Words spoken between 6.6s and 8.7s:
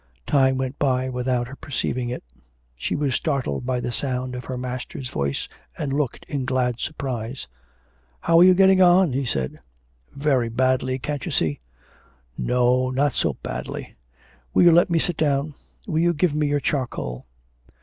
surprise. 'How are you